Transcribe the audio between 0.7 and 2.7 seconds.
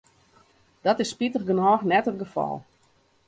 Dat is spitich genôch net it gefal.